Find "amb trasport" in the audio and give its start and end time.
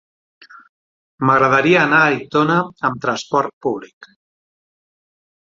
2.91-3.55